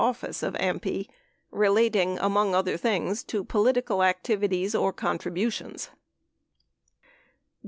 [0.03, 1.07] office of AMPI
[1.51, 5.91] relating, among other things, to political activi ties or contributions.